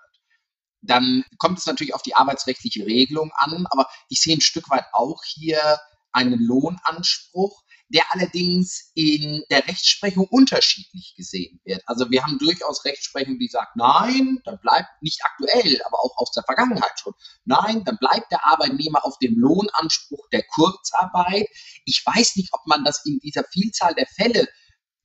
dann 0.81 1.23
kommt 1.37 1.59
es 1.59 1.65
natürlich 1.65 1.93
auf 1.93 2.01
die 2.01 2.15
arbeitsrechtliche 2.15 2.85
Regelung 2.85 3.31
an, 3.35 3.67
aber 3.69 3.87
ich 4.09 4.19
sehe 4.19 4.35
ein 4.35 4.41
Stück 4.41 4.69
weit 4.69 4.85
auch 4.93 5.23
hier 5.23 5.79
einen 6.11 6.39
Lohnanspruch, 6.39 7.61
der 7.91 8.03
allerdings 8.12 8.91
in 8.95 9.43
der 9.50 9.67
Rechtsprechung 9.67 10.25
unterschiedlich 10.29 11.13
gesehen 11.17 11.60
wird. 11.63 11.83
Also 11.86 12.10
wir 12.10 12.24
haben 12.24 12.39
durchaus 12.39 12.86
Rechtsprechung, 12.86 13.38
die 13.38 13.48
sagt, 13.48 13.75
nein, 13.75 14.39
dann 14.45 14.60
bleibt 14.62 14.89
nicht 15.01 15.21
aktuell, 15.24 15.81
aber 15.83 16.00
auch 16.00 16.17
aus 16.17 16.31
der 16.31 16.43
Vergangenheit 16.43 17.00
schon, 17.00 17.13
nein, 17.45 17.83
dann 17.83 17.98
bleibt 17.98 18.31
der 18.31 18.45
Arbeitnehmer 18.45 19.05
auf 19.05 19.17
dem 19.19 19.38
Lohnanspruch 19.38 20.27
der 20.31 20.43
Kurzarbeit. 20.43 21.48
Ich 21.86 22.01
weiß 22.05 22.38
nicht, 22.38 22.50
ob 22.53 22.65
man 22.65 22.83
das 22.86 23.05
in 23.05 23.19
dieser 23.19 23.43
Vielzahl 23.51 23.93
der 23.93 24.07
Fälle 24.07 24.48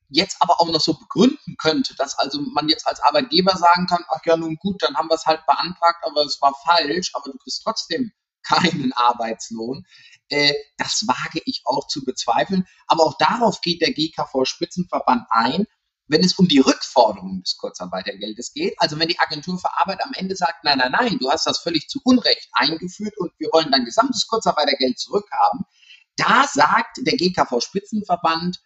jetzt 0.09 0.37
aber 0.40 0.61
auch 0.61 0.71
noch 0.71 0.81
so 0.81 0.95
begründen 0.95 1.57
könnte, 1.59 1.95
dass 1.97 2.16
also 2.19 2.40
man 2.40 2.69
jetzt 2.69 2.87
als 2.87 3.00
Arbeitgeber 3.00 3.57
sagen 3.57 3.87
kann, 3.87 4.05
ach 4.09 4.21
ja, 4.25 4.37
nun 4.37 4.57
gut, 4.57 4.81
dann 4.83 4.97
haben 4.97 5.09
wir 5.09 5.16
es 5.16 5.26
halt 5.26 5.45
beantragt, 5.47 6.05
aber 6.05 6.25
es 6.25 6.40
war 6.40 6.55
falsch, 6.64 7.11
aber 7.14 7.33
du 7.33 7.38
kriegst 7.38 7.62
trotzdem 7.64 8.12
keinen 8.47 8.93
Arbeitslohn. 8.93 9.85
Äh, 10.29 10.53
das 10.79 11.05
wage 11.07 11.41
ich 11.45 11.62
auch 11.65 11.87
zu 11.88 12.05
bezweifeln. 12.05 12.67
Aber 12.87 13.05
auch 13.05 13.19
darauf 13.19 13.61
geht 13.61 13.81
der 13.81 13.93
GKV-Spitzenverband 13.93 15.26
ein, 15.31 15.67
wenn 16.09 16.25
es 16.25 16.35
um 16.35 16.47
die 16.47 16.61
Rückforderung 16.61 17.43
des 17.43 17.57
Kurzarbeitergeldes 17.57 18.53
geht. 18.53 18.75
Also 18.79 18.99
wenn 18.99 19.09
die 19.09 19.19
Agentur 19.19 19.59
für 19.59 19.76
Arbeit 19.79 20.03
am 20.05 20.12
Ende 20.15 20.37
sagt, 20.37 20.65
nein, 20.65 20.79
nein, 20.79 20.93
nein, 20.93 21.19
du 21.19 21.31
hast 21.31 21.47
das 21.47 21.59
völlig 21.59 21.88
zu 21.88 22.00
Unrecht 22.05 22.49
eingeführt 22.53 23.17
und 23.19 23.33
wir 23.38 23.49
wollen 23.53 23.71
dein 23.73 23.85
gesamtes 23.85 24.26
Kurzarbeitergeld 24.26 24.99
zurückhaben, 24.99 25.65
da 26.17 26.47
sagt 26.53 26.99
der 27.03 27.17
GKV-Spitzenverband, 27.17 28.59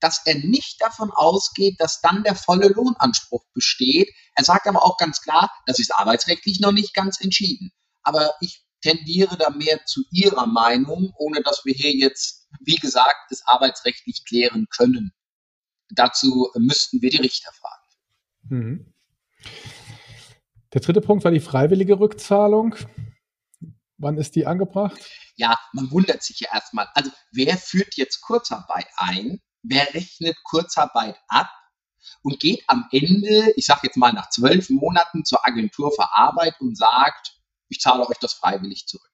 dass 0.00 0.22
er 0.26 0.34
nicht 0.34 0.80
davon 0.80 1.10
ausgeht, 1.10 1.76
dass 1.78 2.00
dann 2.00 2.22
der 2.22 2.34
volle 2.34 2.68
Lohnanspruch 2.68 3.44
besteht. 3.54 4.12
Er 4.34 4.44
sagt 4.44 4.66
aber 4.66 4.84
auch 4.84 4.98
ganz 4.98 5.22
klar, 5.22 5.50
das 5.66 5.78
ist 5.78 5.94
arbeitsrechtlich 5.94 6.60
noch 6.60 6.72
nicht 6.72 6.94
ganz 6.94 7.20
entschieden. 7.20 7.72
Aber 8.02 8.34
ich 8.40 8.65
tendiere 8.86 9.36
da 9.36 9.50
mehr 9.50 9.84
zu 9.84 10.02
Ihrer 10.10 10.46
Meinung, 10.46 11.12
ohne 11.18 11.42
dass 11.42 11.64
wir 11.64 11.74
hier 11.74 11.92
jetzt, 11.92 12.46
wie 12.60 12.76
gesagt, 12.76 13.30
es 13.30 13.42
arbeitsrechtlich 13.46 14.24
klären 14.24 14.66
können. 14.70 15.12
Dazu 15.90 16.50
müssten 16.56 17.02
wir 17.02 17.10
die 17.10 17.18
Richter 17.18 17.50
fragen. 17.52 17.84
Mhm. 18.48 18.94
Der 20.72 20.80
dritte 20.80 21.00
Punkt 21.00 21.24
war 21.24 21.32
die 21.32 21.40
freiwillige 21.40 21.98
Rückzahlung. 21.98 22.76
Wann 23.98 24.18
ist 24.18 24.36
die 24.36 24.46
angebracht? 24.46 25.00
Ja, 25.36 25.58
man 25.72 25.90
wundert 25.90 26.22
sich 26.22 26.40
ja 26.40 26.48
erstmal. 26.52 26.88
Also 26.94 27.10
wer 27.32 27.56
führt 27.56 27.96
jetzt 27.96 28.20
Kurzarbeit 28.20 28.86
ein? 28.96 29.40
Wer 29.62 29.94
rechnet 29.94 30.36
Kurzarbeit 30.44 31.16
ab? 31.28 31.50
Und 32.22 32.38
geht 32.38 32.62
am 32.68 32.86
Ende, 32.92 33.52
ich 33.56 33.66
sage 33.66 33.80
jetzt 33.84 33.96
mal 33.96 34.12
nach 34.12 34.30
zwölf 34.30 34.70
Monaten 34.70 35.24
zur 35.24 35.44
Agentur 35.44 35.90
für 35.90 36.14
Arbeit 36.14 36.54
und 36.60 36.76
sagt, 36.76 37.35
ich 37.68 37.80
zahle 37.80 38.06
euch 38.08 38.18
das 38.20 38.34
freiwillig 38.34 38.86
zurück. 38.86 39.10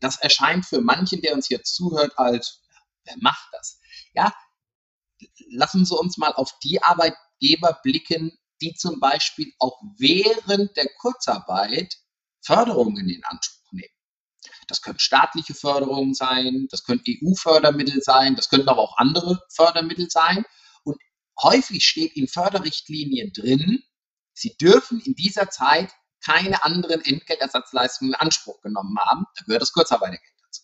Das 0.00 0.16
erscheint 0.16 0.66
für 0.66 0.80
manchen, 0.80 1.20
der 1.20 1.34
uns 1.34 1.48
hier 1.48 1.62
zuhört, 1.62 2.18
als, 2.18 2.62
wer 3.04 3.16
macht 3.18 3.48
das? 3.52 3.80
Ja, 4.14 4.32
lassen 5.50 5.84
Sie 5.84 5.96
uns 5.96 6.16
mal 6.16 6.32
auf 6.32 6.58
die 6.60 6.82
Arbeitgeber 6.82 7.78
blicken, 7.82 8.32
die 8.60 8.74
zum 8.74 9.00
Beispiel 9.00 9.52
auch 9.58 9.80
während 9.98 10.76
der 10.76 10.88
Kurzarbeit 10.98 11.96
Förderungen 12.42 13.08
in 13.08 13.24
Anspruch 13.24 13.72
nehmen. 13.72 13.94
Das 14.68 14.82
können 14.82 14.98
staatliche 14.98 15.54
Förderungen 15.54 16.14
sein, 16.14 16.66
das 16.70 16.84
können 16.84 17.02
EU-Fördermittel 17.06 18.02
sein, 18.02 18.36
das 18.36 18.48
könnten 18.48 18.68
aber 18.68 18.80
auch 18.80 18.96
andere 18.96 19.42
Fördermittel 19.50 20.08
sein. 20.10 20.44
Und 20.84 20.98
häufig 21.42 21.86
steht 21.86 22.16
in 22.16 22.28
Förderrichtlinien 22.28 23.32
drin, 23.32 23.82
Sie 24.32 24.56
dürfen 24.56 25.00
in 25.00 25.14
dieser 25.14 25.50
Zeit 25.50 25.92
keine 26.24 26.62
anderen 26.62 27.04
Entgeltersatzleistungen 27.04 28.12
in 28.12 28.20
Anspruch 28.20 28.60
genommen 28.62 28.96
haben. 28.98 29.24
Da 29.36 29.44
gehört 29.44 29.62
das 29.62 29.72
Kurzarbeitergeld 29.72 30.34
dazu. 30.42 30.62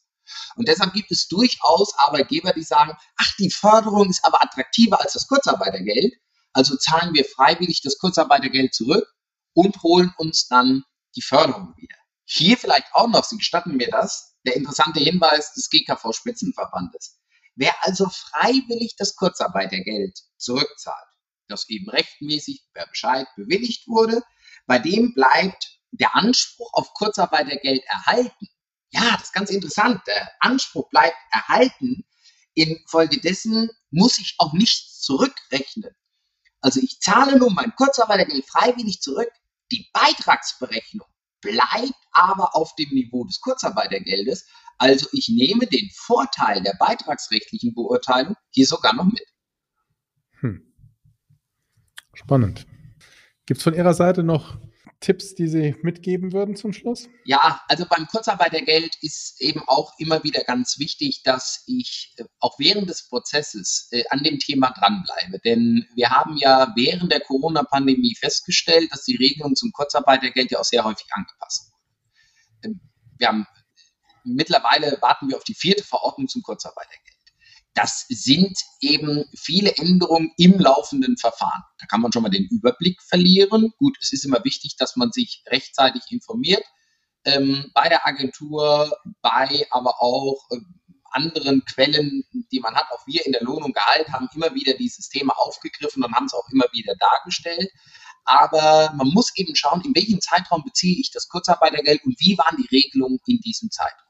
Und 0.56 0.68
deshalb 0.68 0.92
gibt 0.92 1.10
es 1.10 1.28
durchaus 1.28 1.96
Arbeitgeber, 1.98 2.52
die 2.52 2.62
sagen, 2.62 2.96
ach, 3.16 3.32
die 3.38 3.50
Förderung 3.50 4.08
ist 4.10 4.24
aber 4.24 4.42
attraktiver 4.42 5.00
als 5.00 5.12
das 5.14 5.26
Kurzarbeitergeld. 5.26 6.14
Also 6.52 6.76
zahlen 6.76 7.14
wir 7.14 7.24
freiwillig 7.24 7.82
das 7.82 7.98
Kurzarbeitergeld 7.98 8.74
zurück 8.74 9.06
und 9.52 9.82
holen 9.82 10.12
uns 10.18 10.48
dann 10.48 10.84
die 11.14 11.22
Förderung 11.22 11.74
wieder. 11.76 11.96
Hier 12.24 12.56
vielleicht 12.56 12.92
auch 12.92 13.08
noch, 13.08 13.24
Sie 13.24 13.36
gestatten 13.36 13.76
mir 13.76 13.88
das, 13.90 14.36
der 14.44 14.56
interessante 14.56 15.00
Hinweis 15.00 15.54
des 15.54 15.70
GKV-Spitzenverbandes. 15.70 17.18
Wer 17.54 17.74
also 17.82 18.08
freiwillig 18.08 18.96
das 18.96 19.16
Kurzarbeitergeld 19.16 20.18
zurückzahlt, 20.36 21.08
das 21.48 21.68
eben 21.68 21.88
rechtmäßig 21.88 22.64
per 22.74 22.86
Bescheid 22.86 23.26
bewilligt 23.36 23.88
wurde, 23.88 24.22
bei 24.66 24.78
dem 24.78 25.14
bleibt 25.14 25.78
der 25.92 26.14
Anspruch 26.14 26.72
auf 26.74 26.92
Kurzarbeitergeld 26.94 27.82
erhalten. 27.86 28.48
Ja, 28.90 29.12
das 29.12 29.24
ist 29.24 29.32
ganz 29.32 29.50
interessant. 29.50 30.00
Der 30.06 30.30
Anspruch 30.40 30.88
bleibt 30.90 31.16
erhalten. 31.30 32.04
Infolgedessen 32.54 33.70
muss 33.90 34.18
ich 34.18 34.34
auch 34.38 34.52
nichts 34.52 35.00
zurückrechnen. 35.00 35.90
Also 36.60 36.80
ich 36.80 37.00
zahle 37.00 37.38
nun 37.38 37.54
mein 37.54 37.74
Kurzarbeitergeld 37.76 38.46
freiwillig 38.48 39.00
zurück. 39.00 39.30
Die 39.70 39.88
Beitragsberechnung 39.92 41.06
bleibt 41.40 41.94
aber 42.12 42.56
auf 42.56 42.74
dem 42.76 42.90
Niveau 42.90 43.24
des 43.24 43.40
Kurzarbeitergeldes. 43.40 44.46
Also 44.78 45.06
ich 45.12 45.28
nehme 45.28 45.66
den 45.66 45.90
Vorteil 45.94 46.62
der 46.62 46.74
beitragsrechtlichen 46.78 47.74
Beurteilung 47.74 48.36
hier 48.50 48.66
sogar 48.66 48.94
noch 48.94 49.04
mit. 49.04 49.26
Hm. 50.40 50.74
Spannend. 52.14 52.66
Gibt 53.46 53.58
es 53.58 53.64
von 53.64 53.74
Ihrer 53.74 53.94
Seite 53.94 54.24
noch 54.24 54.58
Tipps, 55.00 55.34
die 55.34 55.46
Sie 55.46 55.76
mitgeben 55.82 56.32
würden 56.32 56.56
zum 56.56 56.72
Schluss? 56.72 57.08
Ja, 57.24 57.60
also 57.68 57.86
beim 57.88 58.06
Kurzarbeitergeld 58.06 58.96
ist 59.02 59.40
eben 59.40 59.62
auch 59.66 59.92
immer 59.98 60.24
wieder 60.24 60.42
ganz 60.42 60.78
wichtig, 60.78 61.22
dass 61.22 61.62
ich 61.66 62.14
äh, 62.16 62.24
auch 62.40 62.58
während 62.58 62.88
des 62.88 63.08
Prozesses 63.08 63.88
äh, 63.92 64.04
an 64.10 64.22
dem 64.22 64.38
Thema 64.38 64.70
dranbleibe. 64.70 65.38
Denn 65.44 65.86
wir 65.94 66.10
haben 66.10 66.36
ja 66.38 66.72
während 66.76 67.12
der 67.12 67.20
Corona-Pandemie 67.20 68.16
festgestellt, 68.18 68.90
dass 68.90 69.04
die 69.04 69.16
Regelung 69.16 69.54
zum 69.54 69.70
Kurzarbeitergeld 69.70 70.50
ja 70.50 70.58
auch 70.58 70.64
sehr 70.64 70.84
häufig 70.84 71.06
angepasst 71.10 71.70
wurde. 71.70 72.72
Ähm, 72.72 72.80
wir 73.18 73.28
haben 73.28 73.46
mittlerweile 74.24 74.98
warten 75.00 75.28
wir 75.28 75.36
auf 75.36 75.44
die 75.44 75.54
vierte 75.54 75.84
Verordnung 75.84 76.26
zum 76.26 76.42
Kurzarbeitergeld 76.42 77.15
das 77.76 78.06
sind 78.08 78.58
eben 78.80 79.26
viele 79.36 79.76
Änderungen 79.76 80.32
im 80.38 80.58
laufenden 80.58 81.18
Verfahren. 81.18 81.62
Da 81.78 81.86
kann 81.86 82.00
man 82.00 82.10
schon 82.10 82.22
mal 82.22 82.30
den 82.30 82.48
Überblick 82.50 83.02
verlieren. 83.02 83.74
Gut, 83.76 83.98
es 84.00 84.14
ist 84.14 84.24
immer 84.24 84.42
wichtig, 84.44 84.76
dass 84.78 84.96
man 84.96 85.12
sich 85.12 85.44
rechtzeitig 85.46 86.02
informiert. 86.08 86.64
Ähm, 87.24 87.70
bei 87.74 87.90
der 87.90 88.06
Agentur, 88.06 88.96
bei 89.20 89.66
aber 89.70 90.00
auch 90.00 90.48
äh, 90.52 90.56
anderen 91.10 91.64
Quellen, 91.66 92.24
die 92.50 92.60
man 92.60 92.74
hat, 92.74 92.86
auch 92.92 93.06
wir 93.06 93.26
in 93.26 93.32
der 93.32 93.42
Lohnung 93.42 93.74
gehalten, 93.74 94.12
haben 94.12 94.28
immer 94.34 94.54
wieder 94.54 94.72
dieses 94.74 95.10
Thema 95.10 95.34
aufgegriffen 95.36 96.02
und 96.02 96.14
haben 96.14 96.26
es 96.26 96.34
auch 96.34 96.48
immer 96.50 96.66
wieder 96.72 96.94
dargestellt. 96.96 97.70
Aber 98.24 98.92
man 98.96 99.08
muss 99.08 99.36
eben 99.36 99.54
schauen, 99.54 99.82
in 99.82 99.94
welchem 99.94 100.20
Zeitraum 100.22 100.64
beziehe 100.64 100.98
ich 100.98 101.10
das 101.10 101.28
Kurzarbeitergeld 101.28 102.04
und 102.04 102.18
wie 102.20 102.38
waren 102.38 102.56
die 102.56 102.74
Regelungen 102.74 103.20
in 103.26 103.38
diesem 103.40 103.70
Zeitraum. 103.70 104.05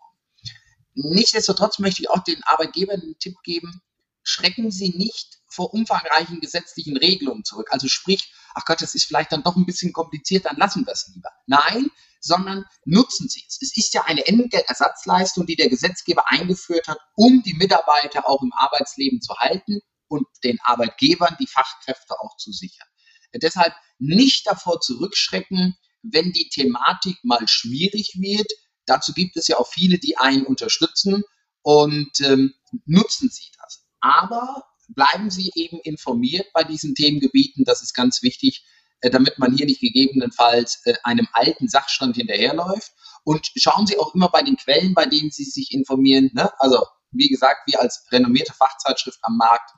Nichtsdestotrotz 0.96 1.78
möchte 1.78 2.02
ich 2.02 2.10
auch 2.10 2.24
den 2.24 2.42
Arbeitgebern 2.44 3.00
den 3.00 3.18
Tipp 3.18 3.36
geben, 3.44 3.82
schrecken 4.22 4.70
Sie 4.70 4.90
nicht 4.96 5.38
vor 5.48 5.72
umfangreichen 5.72 6.40
gesetzlichen 6.40 6.96
Regelungen 6.96 7.44
zurück. 7.44 7.68
Also 7.70 7.86
sprich, 7.86 8.32
ach 8.54 8.64
Gott, 8.64 8.80
das 8.80 8.94
ist 8.94 9.04
vielleicht 9.04 9.30
dann 9.32 9.42
doch 9.42 9.56
ein 9.56 9.66
bisschen 9.66 9.92
kompliziert, 9.92 10.46
dann 10.46 10.56
lassen 10.56 10.86
wir 10.86 10.92
es 10.92 11.10
lieber. 11.14 11.30
Nein, 11.46 11.90
sondern 12.20 12.64
nutzen 12.84 13.28
Sie 13.28 13.44
es. 13.46 13.58
Es 13.60 13.76
ist 13.76 13.94
ja 13.94 14.04
eine 14.04 14.26
Entgeltersatzleistung, 14.26 15.46
die 15.46 15.56
der 15.56 15.68
Gesetzgeber 15.68 16.24
eingeführt 16.28 16.88
hat, 16.88 16.98
um 17.14 17.42
die 17.42 17.54
Mitarbeiter 17.54 18.28
auch 18.28 18.42
im 18.42 18.52
Arbeitsleben 18.52 19.20
zu 19.20 19.36
halten 19.38 19.80
und 20.08 20.26
den 20.44 20.58
Arbeitgebern 20.62 21.36
die 21.38 21.46
Fachkräfte 21.46 22.18
auch 22.20 22.36
zu 22.36 22.52
sichern. 22.52 22.88
Deshalb 23.34 23.74
nicht 23.98 24.46
davor 24.46 24.80
zurückschrecken, 24.80 25.76
wenn 26.02 26.32
die 26.32 26.48
Thematik 26.48 27.18
mal 27.22 27.46
schwierig 27.48 28.16
wird, 28.18 28.50
Dazu 28.86 29.12
gibt 29.12 29.36
es 29.36 29.48
ja 29.48 29.58
auch 29.58 29.68
viele, 29.68 29.98
die 29.98 30.16
einen 30.16 30.46
unterstützen 30.46 31.22
und 31.62 32.20
ähm, 32.20 32.54
nutzen 32.84 33.28
Sie 33.30 33.50
das. 33.60 33.84
Aber 34.00 34.64
bleiben 34.88 35.30
Sie 35.30 35.50
eben 35.54 35.78
informiert 35.80 36.46
bei 36.52 36.62
diesen 36.62 36.94
Themengebieten. 36.94 37.64
Das 37.64 37.82
ist 37.82 37.94
ganz 37.94 38.22
wichtig, 38.22 38.64
äh, 39.00 39.10
damit 39.10 39.38
man 39.38 39.56
hier 39.56 39.66
nicht 39.66 39.80
gegebenenfalls 39.80 40.80
äh, 40.84 40.94
einem 41.02 41.28
alten 41.32 41.68
Sachstand 41.68 42.16
hinterherläuft. 42.16 42.92
Und 43.24 43.50
schauen 43.56 43.86
Sie 43.86 43.98
auch 43.98 44.14
immer 44.14 44.28
bei 44.28 44.42
den 44.42 44.56
Quellen, 44.56 44.94
bei 44.94 45.06
denen 45.06 45.30
Sie 45.30 45.44
sich 45.44 45.72
informieren. 45.72 46.30
Ne? 46.32 46.50
Also, 46.60 46.84
wie 47.10 47.28
gesagt, 47.28 47.66
wir 47.66 47.80
als 47.80 48.06
renommierte 48.12 48.52
Fachzeitschrift 48.52 49.18
am 49.22 49.36
Markt 49.36 49.70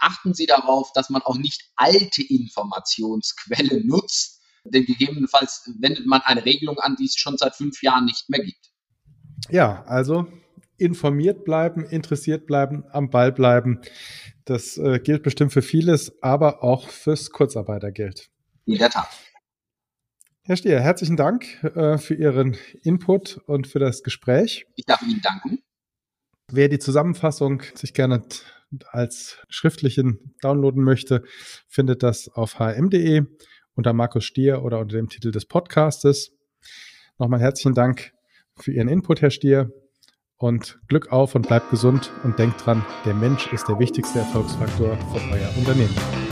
achten 0.00 0.34
Sie 0.34 0.46
darauf, 0.46 0.92
dass 0.92 1.10
man 1.10 1.22
auch 1.22 1.36
nicht 1.36 1.70
alte 1.76 2.22
Informationsquellen 2.22 3.86
nutzt, 3.86 4.39
denn 4.64 4.84
gegebenenfalls 4.84 5.70
wendet 5.80 6.06
man 6.06 6.20
eine 6.22 6.44
Regelung 6.44 6.78
an, 6.78 6.96
die 6.96 7.06
es 7.06 7.16
schon 7.16 7.36
seit 7.36 7.56
fünf 7.56 7.82
Jahren 7.82 8.04
nicht 8.04 8.28
mehr 8.28 8.42
gibt. 8.42 8.70
Ja, 9.48 9.84
also 9.84 10.26
informiert 10.76 11.44
bleiben, 11.44 11.84
interessiert 11.84 12.46
bleiben, 12.46 12.84
am 12.90 13.10
Ball 13.10 13.32
bleiben. 13.32 13.80
Das 14.44 14.78
äh, 14.78 14.98
gilt 14.98 15.22
bestimmt 15.22 15.52
für 15.52 15.62
vieles, 15.62 16.22
aber 16.22 16.64
auch 16.64 16.88
fürs 16.88 17.30
Kurzarbeitergeld. 17.30 18.30
In 18.64 18.78
der 18.78 18.90
Tat. 18.90 19.08
Herr 20.42 20.56
Stier, 20.56 20.80
herzlichen 20.80 21.16
Dank 21.16 21.62
äh, 21.62 21.98
für 21.98 22.14
Ihren 22.14 22.56
Input 22.82 23.40
und 23.46 23.66
für 23.66 23.78
das 23.78 24.02
Gespräch. 24.02 24.66
Ich 24.74 24.86
darf 24.86 25.02
Ihnen 25.02 25.20
danken. 25.20 25.58
Wer 26.50 26.68
die 26.68 26.78
Zusammenfassung 26.78 27.62
sich 27.74 27.94
gerne 27.94 28.22
als 28.90 29.38
schriftlichen 29.48 30.34
downloaden 30.40 30.82
möchte, 30.82 31.22
findet 31.68 32.02
das 32.02 32.28
auf 32.28 32.58
hm.de 32.58 33.26
unter 33.80 33.94
Markus 33.94 34.24
Stier 34.24 34.62
oder 34.62 34.78
unter 34.78 34.96
dem 34.98 35.08
Titel 35.08 35.30
des 35.30 35.46
Podcastes. 35.46 36.32
Nochmal 37.18 37.40
herzlichen 37.40 37.74
Dank 37.74 38.12
für 38.56 38.72
Ihren 38.72 38.88
Input, 38.88 39.22
Herr 39.22 39.30
Stier. 39.30 39.72
Und 40.36 40.78
Glück 40.86 41.12
auf 41.12 41.34
und 41.34 41.48
bleibt 41.48 41.70
gesund 41.70 42.12
und 42.22 42.38
denkt 42.38 42.64
dran, 42.64 42.84
der 43.06 43.14
Mensch 43.14 43.50
ist 43.54 43.68
der 43.68 43.78
wichtigste 43.78 44.18
Erfolgsfaktor 44.18 44.98
für 44.98 45.34
euer 45.34 45.50
Unternehmen. 45.56 46.29